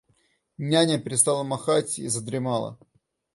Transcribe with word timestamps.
Няня 0.57 0.97
перестала 0.99 1.43
махать 1.43 1.99
и 1.99 2.07
задремала. 2.07 2.79